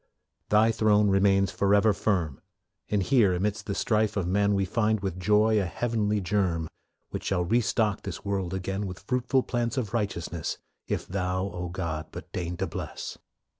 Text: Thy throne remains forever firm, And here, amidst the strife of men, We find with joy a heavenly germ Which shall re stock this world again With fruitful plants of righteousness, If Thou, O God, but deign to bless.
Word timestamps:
Thy 0.49 0.71
throne 0.71 1.09
remains 1.09 1.51
forever 1.51 1.93
firm, 1.93 2.41
And 2.89 3.03
here, 3.03 3.35
amidst 3.35 3.67
the 3.67 3.75
strife 3.75 4.17
of 4.17 4.25
men, 4.25 4.55
We 4.55 4.65
find 4.65 4.99
with 5.01 5.19
joy 5.19 5.61
a 5.61 5.65
heavenly 5.65 6.19
germ 6.19 6.67
Which 7.11 7.25
shall 7.25 7.45
re 7.45 7.61
stock 7.61 8.01
this 8.01 8.25
world 8.25 8.51
again 8.55 8.87
With 8.87 8.97
fruitful 9.07 9.43
plants 9.43 9.77
of 9.77 9.93
righteousness, 9.93 10.57
If 10.87 11.07
Thou, 11.07 11.51
O 11.51 11.69
God, 11.69 12.07
but 12.11 12.31
deign 12.31 12.57
to 12.57 12.65
bless. 12.65 13.19